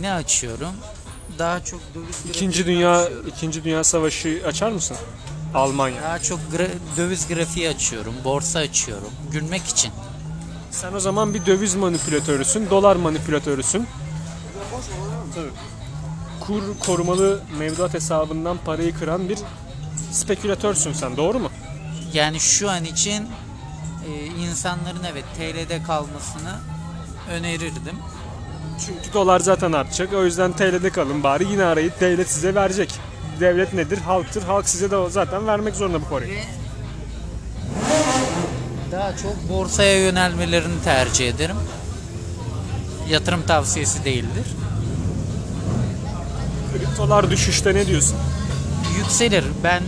ne 0.00 0.12
açıyorum? 0.12 0.72
Daha 1.38 1.64
çok 1.64 1.80
döviz 1.94 2.16
İkinci 2.28 2.66
Dünya 2.66 2.96
açıyorum. 2.96 3.28
İkinci 3.28 3.64
Dünya 3.64 3.84
Savaşı 3.84 4.42
açar 4.46 4.70
mısın? 4.70 4.96
Almanya. 5.54 6.02
Daha 6.02 6.18
çok 6.18 6.40
döviz 6.96 7.28
grafiği 7.28 7.68
açıyorum, 7.68 8.14
borsa 8.24 8.58
açıyorum. 8.58 9.10
Gülmek 9.32 9.66
için. 9.66 9.92
Sen 10.70 10.92
o 10.92 11.00
zaman 11.00 11.34
bir 11.34 11.46
döviz 11.46 11.74
manipülatörüsün, 11.74 12.70
dolar 12.70 12.96
manipülatörüsün. 12.96 13.86
Tabii. 15.34 15.50
Kur 16.40 16.62
korumalı 16.78 17.42
mevduat 17.58 17.94
hesabından 17.94 18.58
parayı 18.64 18.94
kıran 18.94 19.28
bir 19.28 19.38
spekülatörsün 20.12 20.92
sen, 20.92 21.16
doğru 21.16 21.38
mu? 21.38 21.50
Yani 22.12 22.40
şu 22.40 22.70
an 22.70 22.84
için 22.84 23.28
e, 24.08 24.26
insanların 24.26 25.04
evet 25.12 25.24
TL'de 25.36 25.82
kalmasını 25.82 26.54
önerirdim. 27.30 27.98
Çünkü 28.86 29.12
dolar 29.14 29.40
zaten 29.40 29.72
artacak. 29.72 30.12
O 30.14 30.24
yüzden 30.24 30.52
TL'de 30.52 30.90
kalın 30.90 31.22
bari 31.22 31.44
yine 31.50 31.64
arayıp 31.64 32.00
devlet 32.00 32.30
size 32.30 32.54
verecek. 32.54 32.94
Devlet 33.40 33.72
nedir? 33.72 33.98
Halktır. 33.98 34.42
Halk 34.42 34.68
size 34.68 34.90
de 34.90 35.10
zaten 35.10 35.46
vermek 35.46 35.76
zorunda 35.76 36.00
bu 36.00 36.08
parayı. 36.08 36.38
Daha 38.92 39.16
çok 39.16 39.48
borsaya 39.48 39.98
yönelmelerini 39.98 40.82
tercih 40.84 41.28
ederim. 41.28 41.56
Yatırım 43.10 43.42
tavsiyesi 43.42 44.04
değildir. 44.04 44.44
Kriptolar 46.72 47.30
düşüşte 47.30 47.74
ne 47.74 47.86
diyorsun? 47.86 48.16
Yükselir. 48.98 49.44
Ben 49.64 49.82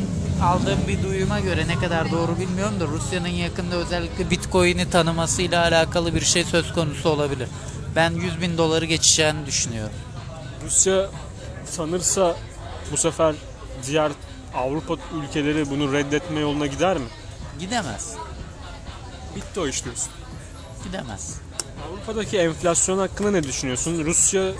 aldığım 0.44 0.78
bir 0.88 1.02
duyuma 1.02 1.40
göre 1.40 1.68
ne 1.68 1.74
kadar 1.74 2.10
doğru 2.10 2.38
bilmiyorum 2.38 2.80
da 2.80 2.86
Rusya'nın 2.86 3.28
yakında 3.28 3.76
özellikle 3.76 4.30
Bitcoin'i 4.30 4.90
tanımasıyla 4.90 5.62
alakalı 5.62 6.14
bir 6.14 6.20
şey 6.20 6.44
söz 6.44 6.72
konusu 6.72 7.08
olabilir. 7.08 7.48
Ben 7.96 8.10
100 8.10 8.40
bin 8.40 8.58
doları 8.58 8.84
geçeceğini 8.84 9.46
düşünüyorum. 9.46 9.94
Rusya 10.64 11.10
sanırsa 11.64 12.36
bu 12.92 12.96
sefer 12.96 13.34
diğer 13.86 14.12
Avrupa 14.54 14.96
ülkeleri 15.14 15.70
bunu 15.70 15.92
reddetme 15.92 16.40
yoluna 16.40 16.66
gider 16.66 16.96
mi? 16.96 17.06
Gidemez. 17.58 18.14
Bitti 19.36 19.60
o 19.60 19.66
iş 19.66 19.84
diyorsun. 19.84 20.12
Gidemez. 20.84 21.34
Avrupa'daki 21.88 22.38
enflasyon 22.38 22.98
hakkında 22.98 23.30
ne 23.30 23.42
düşünüyorsun? 23.42 24.04
Rusya 24.04 24.52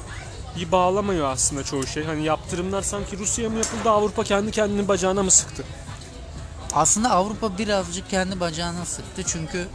bir 0.56 0.72
bağlamıyor 0.72 1.30
aslında 1.30 1.64
çoğu 1.64 1.86
şey. 1.86 2.04
Hani 2.04 2.24
yaptırımlar 2.24 2.82
sanki 2.82 3.18
Rusya'ya 3.18 3.50
mı 3.50 3.56
yapıldı 3.56 3.90
Avrupa 3.90 4.24
kendi 4.24 4.50
kendini 4.50 4.88
bacağına 4.88 5.22
mı 5.22 5.30
sıktı? 5.30 5.64
Aslında 6.72 7.10
Avrupa 7.10 7.58
birazcık 7.58 8.10
kendi 8.10 8.40
bacağına 8.40 8.84
sıktı 8.84 9.22
çünkü 9.26 9.68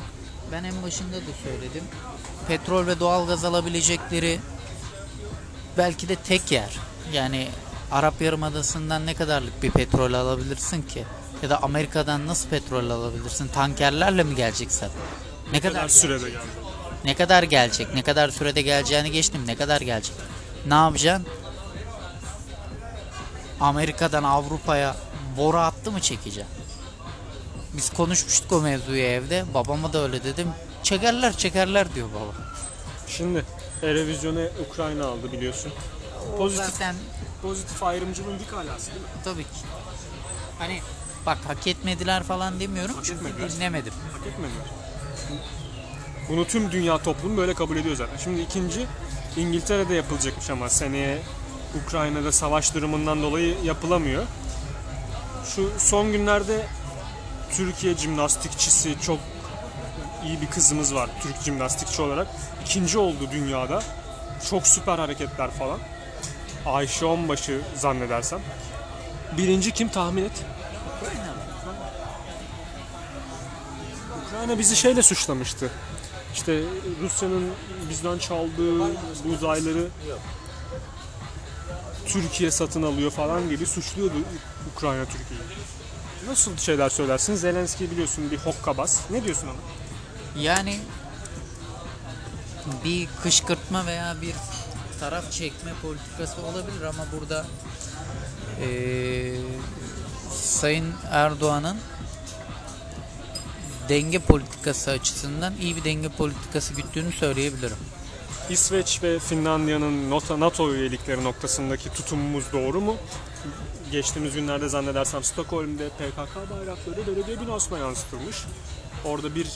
ben 0.51 0.63
en 0.63 0.83
başında 0.83 1.15
da 1.15 1.33
söyledim. 1.43 1.83
Petrol 2.47 2.87
ve 2.87 2.99
doğalgaz 2.99 3.45
alabilecekleri 3.45 4.39
belki 5.77 6.09
de 6.09 6.15
tek 6.15 6.51
yer. 6.51 6.77
Yani 7.13 7.47
Arap 7.91 8.21
Yarımadası'ndan 8.21 9.05
ne 9.05 9.13
kadarlık 9.13 9.63
bir 9.63 9.71
petrol 9.71 10.13
alabilirsin 10.13 10.81
ki? 10.81 11.03
Ya 11.43 11.49
da 11.49 11.63
Amerika'dan 11.63 12.27
nasıl 12.27 12.49
petrol 12.49 12.89
alabilirsin? 12.89 13.47
Tankerlerle 13.47 14.23
mi 14.23 14.35
geleceksin? 14.35 14.89
Ne 15.51 15.59
kadar 15.59 15.73
kadar 15.73 15.89
sürede 15.89 16.29
geldi? 16.29 16.39
ne 17.05 17.15
kadar 17.15 17.43
gelecek? 17.43 17.93
Ne 17.93 18.01
kadar 18.01 18.29
sürede 18.29 18.61
geleceğini 18.61 19.11
geçtim. 19.11 19.47
Ne 19.47 19.55
kadar 19.55 19.81
gelecek? 19.81 20.15
Ne 20.67 20.73
yapacaksın? 20.73 21.27
Amerika'dan 23.59 24.23
Avrupa'ya 24.23 24.95
boru 25.37 25.57
attı 25.57 25.91
mı 25.91 25.99
çekeceğim? 25.99 26.49
Biz 27.73 27.89
konuşmuştuk 27.89 28.51
o 28.51 28.61
mevzuyu 28.61 29.03
evde. 29.03 29.45
Babama 29.53 29.93
da 29.93 30.03
öyle 30.03 30.23
dedim. 30.23 30.47
Çekerler 30.85 31.37
çekerler 31.37 31.95
diyor 31.95 32.07
baba. 32.15 32.33
Şimdi 33.07 33.45
Erevizyon'a 33.83 34.41
Ukrayna 34.69 35.05
aldı 35.05 35.31
biliyorsun. 35.31 35.71
Pozitif, 36.37 36.65
Zaten 36.65 36.95
pozitif 37.41 37.83
ayrımcılığın 37.83 38.39
dik 38.39 38.53
alası 38.53 38.91
değil 38.91 39.01
mi? 39.01 39.07
tabii 39.23 39.43
ki. 39.43 39.49
Hani 40.59 40.81
bak 41.25 41.37
hak 41.47 41.67
etmediler 41.67 42.23
falan 42.23 42.59
demiyorum. 42.59 42.95
Hak 42.95 43.05
çünkü 43.05 43.27
etmediler. 43.27 43.51
dinlemedim. 43.51 43.93
Hak 44.13 44.27
etmediler. 44.27 44.65
Bunu 46.29 46.47
tüm 46.47 46.71
dünya 46.71 46.97
toplumu 46.97 47.37
böyle 47.37 47.53
kabul 47.53 47.77
ediyor 47.77 47.95
zaten. 47.95 48.17
Şimdi 48.17 48.41
ikinci 48.41 48.85
İngiltere'de 49.37 49.93
yapılacakmış 49.95 50.49
ama 50.49 50.69
seneye 50.69 51.21
Ukrayna'da 51.85 52.31
savaş 52.31 52.73
durumundan 52.73 53.21
dolayı 53.21 53.55
yapılamıyor. 53.63 54.23
Şu 55.55 55.71
son 55.77 56.11
günlerde 56.11 56.67
Türkiye 57.51 57.97
jimnastikçisi 57.97 58.95
çok 59.01 59.19
iyi 60.25 60.41
bir 60.41 60.47
kızımız 60.47 60.95
var 60.95 61.09
Türk 61.21 61.41
jimnastikçi 61.41 62.01
olarak. 62.01 62.27
İkinci 62.65 62.97
oldu 62.97 63.29
dünyada. 63.31 63.83
Çok 64.49 64.67
süper 64.67 64.99
hareketler 64.99 65.51
falan. 65.51 65.79
Ayşe 66.65 67.05
Onbaşı 67.05 67.61
zannedersem. 67.75 68.39
Birinci 69.37 69.71
kim 69.71 69.89
tahmin 69.89 70.25
et? 70.25 70.45
Ukrayna 74.27 74.59
bizi 74.59 74.75
şeyle 74.75 75.01
suçlamıştı. 75.01 75.71
İşte 76.33 76.61
Rusya'nın 77.01 77.51
bizden 77.89 78.17
çaldığı 78.17 78.79
buğdayları 79.25 79.87
Türkiye 82.05 82.51
satın 82.51 82.83
alıyor 82.83 83.11
falan 83.11 83.49
gibi 83.49 83.65
suçluyordu 83.65 84.15
Ukrayna 84.75 85.05
Türkiye'yi. 85.05 85.45
Nasıl 86.27 86.57
şeyler 86.57 86.89
söylersin? 86.89 87.35
Zelenski 87.35 87.91
biliyorsun 87.91 88.31
bir 88.31 88.37
hokkabaz. 88.37 89.01
Ne 89.09 89.23
diyorsun 89.23 89.47
ona? 89.47 89.84
Yani 90.39 90.79
bir 92.83 93.07
kışkırtma 93.23 93.85
veya 93.85 94.15
bir 94.21 94.35
taraf 94.99 95.31
çekme 95.31 95.71
politikası 95.81 96.41
olabilir 96.41 96.81
ama 96.81 97.05
burada 97.11 97.45
eee, 98.61 99.37
Sayın 100.31 100.93
Erdoğan'ın 101.11 101.77
denge 103.89 104.19
politikası 104.19 104.91
açısından 104.91 105.53
iyi 105.61 105.75
bir 105.75 105.83
denge 105.83 106.09
politikası 106.09 106.73
güttüğünü 106.73 107.11
söyleyebilirim. 107.11 107.77
İsveç 108.49 109.03
ve 109.03 109.19
Finlandiya'nın 109.19 110.11
NATO 110.39 110.73
üyelikleri 110.73 111.23
noktasındaki 111.23 111.89
tutumumuz 111.89 112.43
doğru 112.53 112.81
mu? 112.81 112.95
Geçtiğimiz 113.91 114.33
günlerde 114.33 114.69
zannedersem 114.69 115.23
Stockholm'de 115.23 115.89
PKK 115.89 116.51
bayrakları 116.51 117.07
belediye 117.07 117.41
binasına 117.41 117.77
yansıtılmış. 117.77 118.37
Orada 119.05 119.35
bir 119.35 119.47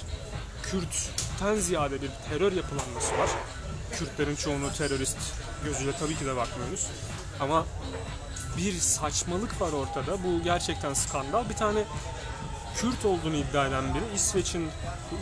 Kürt'ten 0.71 1.55
ziyade 1.55 2.01
bir 2.01 2.09
terör 2.29 2.51
yapılanması 2.51 3.17
var. 3.17 3.29
Kürtlerin 3.93 4.35
çoğunu 4.35 4.73
terörist 4.73 5.17
gözüyle 5.65 5.91
tabii 5.99 6.15
ki 6.15 6.25
de 6.25 6.35
bakmıyoruz. 6.35 6.87
Ama 7.39 7.65
bir 8.57 8.73
saçmalık 8.73 9.61
var 9.61 9.71
ortada. 9.71 10.23
Bu 10.23 10.43
gerçekten 10.43 10.93
skandal. 10.93 11.49
Bir 11.49 11.55
tane 11.55 11.83
Kürt 12.75 13.05
olduğunu 13.05 13.35
iddia 13.35 13.67
eden 13.67 13.93
biri 13.93 14.03
İsveç'in 14.15 14.67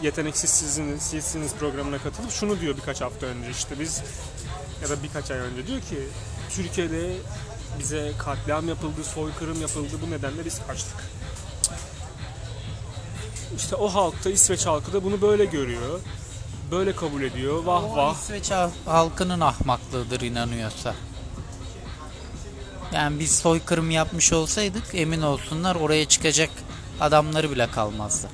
yeteneksiz 0.03 0.49
sizin 0.49 0.97
sizsiniz 0.97 1.55
programına 1.55 1.97
katılıp 1.97 2.31
şunu 2.31 2.59
diyor 2.59 2.77
birkaç 2.77 3.01
hafta 3.01 3.25
önce 3.25 3.49
işte 3.49 3.79
biz 3.79 4.03
ya 4.81 4.89
da 4.89 5.03
birkaç 5.03 5.31
ay 5.31 5.37
önce 5.37 5.67
diyor 5.67 5.81
ki 5.81 5.97
Türkiye'de 6.49 7.15
bize 7.79 8.11
katliam 8.19 8.69
yapıldı, 8.69 9.03
soykırım 9.03 9.61
yapıldı 9.61 9.93
bu 10.07 10.11
nedenle 10.11 10.45
biz 10.45 10.61
kaçtık. 10.67 10.95
İşte 13.55 13.75
o 13.75 13.87
halk 13.93 14.25
da 14.25 14.29
İsveç 14.29 14.65
halkı 14.65 14.93
da 14.93 15.03
bunu 15.03 15.21
böyle 15.21 15.45
görüyor. 15.45 15.99
Böyle 16.71 16.95
kabul 16.95 17.21
ediyor. 17.21 17.63
Vah 17.63 17.83
O 17.83 17.95
vah. 17.95 18.15
İsveç 18.15 18.51
hal- 18.51 18.69
halkının 18.85 19.39
ahmaklığıdır 19.39 20.21
inanıyorsa. 20.21 20.95
Yani 22.93 23.19
biz 23.19 23.35
soykırım 23.39 23.91
yapmış 23.91 24.33
olsaydık 24.33 24.83
emin 24.93 25.21
olsunlar 25.21 25.75
oraya 25.75 26.05
çıkacak 26.07 26.49
adamları 26.99 27.51
bile 27.51 27.71
kalmazdı. 27.71 28.27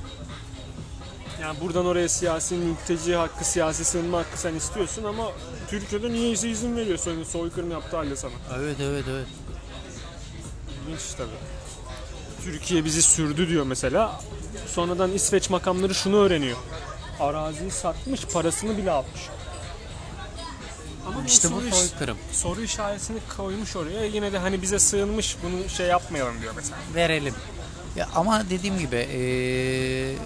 Yani 1.42 1.60
buradan 1.60 1.86
oraya 1.86 2.08
siyasi 2.08 2.54
mülteci 2.54 3.16
hakkı, 3.16 3.44
siyasi 3.44 3.84
sığınma 3.84 4.18
hakkı 4.18 4.40
sen 4.40 4.54
istiyorsun 4.54 5.04
ama 5.04 5.32
Türkiye'de 5.70 6.12
niyeyse 6.12 6.50
izin 6.50 6.76
veriyor 6.76 6.98
senin 6.98 7.24
soykırım 7.24 7.70
yaptığı 7.70 7.96
halde 7.96 8.16
sana. 8.16 8.32
Evet 8.58 8.76
evet 8.80 9.04
evet. 9.10 9.26
İlginç 10.86 11.00
tabii. 11.18 11.28
Türkiye 12.44 12.84
bizi 12.84 13.02
sürdü 13.02 13.48
diyor 13.48 13.66
mesela. 13.66 14.20
Sonradan 14.74 15.12
İsveç 15.12 15.50
makamları 15.50 15.94
şunu 15.94 16.16
öğreniyor. 16.16 16.56
Araziyi 17.20 17.70
satmış, 17.70 18.24
parasını 18.24 18.76
bile 18.78 18.90
almış. 18.90 19.20
Ama 21.08 21.24
İşte 21.26 21.48
bu 21.52 21.60
soykırım. 21.76 22.18
soru 22.32 22.60
işaretini 22.62 23.18
koymuş 23.36 23.76
oraya. 23.76 24.04
Yine 24.04 24.32
de 24.32 24.38
hani 24.38 24.62
bize 24.62 24.78
sığınmış 24.78 25.36
bunu 25.42 25.68
şey 25.68 25.86
yapmayalım 25.86 26.40
diyor 26.42 26.52
mesela. 26.56 26.78
Verelim. 26.94 27.34
Ya 27.96 28.08
ama 28.14 28.50
dediğim 28.50 28.78
gibi 28.78 28.96
eee, 28.96 30.16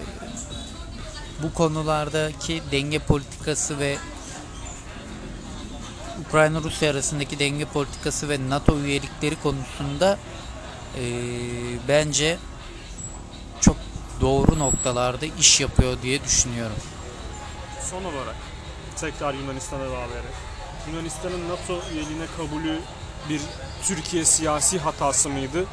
bu 1.43 1.53
konulardaki 1.53 2.61
denge 2.71 2.99
politikası 2.99 3.79
ve 3.79 3.97
Ukrayna-Rusya 6.27 6.91
arasındaki 6.91 7.39
denge 7.39 7.65
politikası 7.65 8.29
ve 8.29 8.49
NATO 8.49 8.79
üyelikleri 8.79 9.35
konusunda 9.43 10.17
eee, 10.97 11.03
bence 11.87 12.37
doğru 14.21 14.59
noktalarda 14.59 15.25
iş 15.25 15.59
yapıyor 15.61 15.97
diye 16.01 16.23
düşünüyorum. 16.23 16.75
Son 17.89 18.03
olarak 18.03 18.35
tekrar 18.95 19.33
Yunanistan'a 19.33 19.85
bağlayarak. 19.85 20.33
Yunanistan'ın 20.91 21.49
NATO 21.49 21.81
üyeliğine 21.93 22.25
kabulü 22.37 22.79
bir 23.29 23.41
Türkiye 23.87 24.25
siyasi 24.25 24.79
hatası 24.79 25.29
mıydı? 25.29 25.65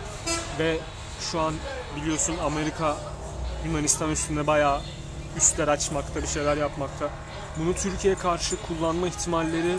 Ve 0.59 0.79
şu 1.21 1.41
an 1.41 1.55
biliyorsun 1.97 2.35
Amerika 2.45 2.97
Yunanistan 3.67 4.11
üstünde 4.11 4.47
bayağı 4.47 4.81
üstler 5.37 5.69
açmakta, 5.69 6.23
bir 6.23 6.27
şeyler 6.27 6.57
yapmakta. 6.57 7.09
Bunu 7.59 7.75
Türkiye'ye 7.75 8.19
karşı 8.19 8.57
kullanma 8.63 9.09
ihtimalleri 9.09 9.77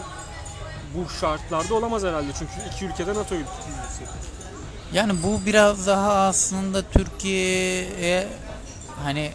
bu 0.95 1.09
şartlarda 1.09 1.75
olamaz 1.75 2.03
herhalde. 2.03 2.31
Çünkü 2.39 2.53
iki 2.73 2.85
ülkede 2.85 3.13
NATO 3.13 3.35
üyesi. 3.35 4.03
Yani 4.93 5.13
bu 5.23 5.45
biraz 5.45 5.87
daha 5.87 6.13
aslında 6.13 6.81
Türkiye'ye 6.81 8.27
hani 9.03 9.31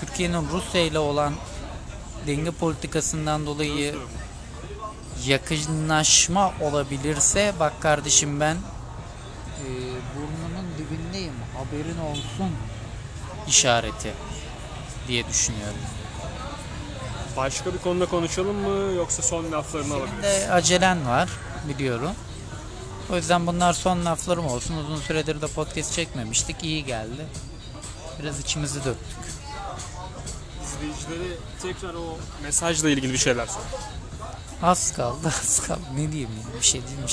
Türkiye'nin 0.00 0.48
Rusya 0.52 0.80
ile 0.80 0.98
olan 0.98 1.34
denge 2.26 2.50
politikasından 2.50 3.46
dolayı 3.46 3.94
yakınlaşma 5.26 6.52
olabilirse 6.60 7.52
bak 7.60 7.80
kardeşim 7.82 8.40
ben 8.40 8.54
e, 8.54 9.68
burnunun 10.16 10.66
dibindeyim 10.78 11.34
haberin 11.56 11.98
olsun 11.98 12.50
işareti 13.48 14.12
diye 15.08 15.28
düşünüyorum. 15.28 15.78
Başka 17.36 17.74
bir 17.74 17.78
konuda 17.78 18.06
konuşalım 18.06 18.56
mı 18.56 18.92
yoksa 18.92 19.22
son 19.22 19.52
laflarını 19.52 19.94
alabiliriz? 19.94 20.12
Senin 20.22 20.48
de 20.48 20.52
acelen 20.52 21.06
var 21.06 21.28
biliyorum. 21.68 22.12
O 23.12 23.16
yüzden 23.16 23.46
bunlar 23.46 23.72
son 23.72 24.04
laflarım 24.04 24.46
olsun. 24.46 24.76
Uzun 24.76 24.96
süredir 24.96 25.40
de 25.40 25.46
podcast 25.46 25.92
çekmemiştik. 25.92 26.56
İyi 26.62 26.84
geldi. 26.84 27.26
Biraz 28.22 28.40
içimizi 28.40 28.84
döktük. 28.84 29.18
İzleyicilere 30.64 31.36
tekrar 31.62 31.94
o 31.94 32.18
mesajla 32.42 32.90
ilgili 32.90 33.12
bir 33.12 33.18
şeyler 33.18 33.46
sor. 33.46 33.62
Az 34.62 34.92
kaldı, 34.96 35.26
az 35.42 35.66
kaldı. 35.66 35.80
Ne 35.94 36.12
diyeyim 36.12 36.30
ya? 36.30 36.60
Bir 36.60 36.64
şey 36.66 36.82
değil 36.86 36.98
mi? 36.98 37.04